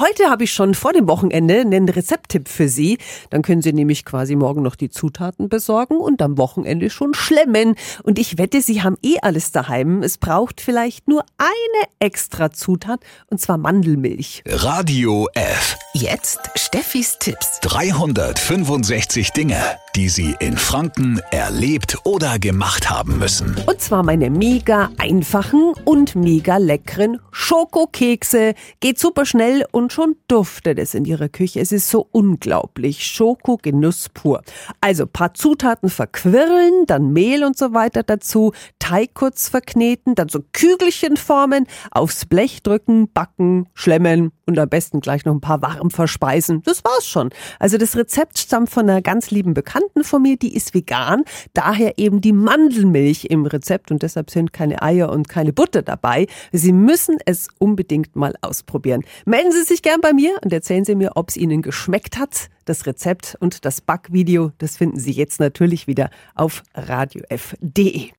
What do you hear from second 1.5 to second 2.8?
einen Rezepttipp für